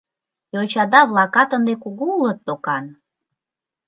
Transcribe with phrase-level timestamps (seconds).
[0.53, 2.85] —Йочада-влакат ынде кугу улыт докан?